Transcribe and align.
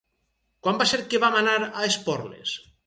Quan 0.67 0.81
va 0.83 0.87
ser 0.93 1.01
que 1.11 1.21
vam 1.25 1.39
anar 1.43 1.57
a 1.69 1.87
Esporles? 1.93 2.61